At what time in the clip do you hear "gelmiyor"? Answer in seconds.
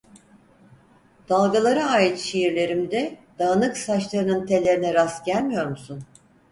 5.25-5.65